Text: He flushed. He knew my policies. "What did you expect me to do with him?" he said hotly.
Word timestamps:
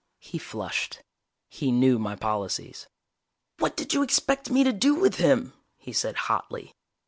He 0.17 0.39
flushed. 0.39 1.03
He 1.47 1.71
knew 1.71 1.99
my 1.99 2.15
policies. 2.15 2.87
"What 3.59 3.77
did 3.77 3.93
you 3.93 4.01
expect 4.01 4.49
me 4.49 4.63
to 4.63 4.73
do 4.73 4.95
with 4.95 5.17
him?" 5.17 5.53
he 5.77 5.93
said 5.93 6.15
hotly. 6.25 6.73